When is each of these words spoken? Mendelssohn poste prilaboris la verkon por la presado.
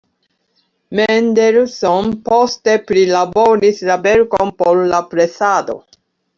Mendelssohn 0.99 2.09
poste 2.31 2.75
prilaboris 2.93 3.85
la 3.93 4.01
verkon 4.09 4.55
por 4.63 4.85
la 4.97 5.07
presado. 5.15 5.81